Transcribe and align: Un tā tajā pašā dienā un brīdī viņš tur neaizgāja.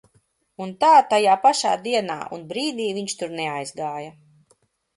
Un 0.63 0.71
tā 0.83 0.89
tajā 1.11 1.35
pašā 1.43 1.75
dienā 1.85 2.17
un 2.39 2.43
brīdī 2.55 2.89
viņš 2.99 3.17
tur 3.23 3.39
neaizgāja. 3.43 4.13